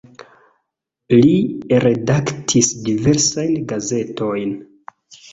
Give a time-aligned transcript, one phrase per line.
[1.17, 1.33] Li
[1.83, 4.57] redaktis diversajn gazetojn.